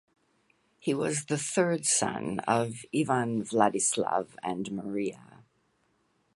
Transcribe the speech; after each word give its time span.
He 0.79 0.95
was 0.95 1.25
the 1.25 1.37
third 1.37 1.85
son 1.85 2.39
of 2.47 2.85
Ivan 2.91 3.43
Vladislav 3.43 4.29
and 4.41 4.71
Maria. 4.71 5.43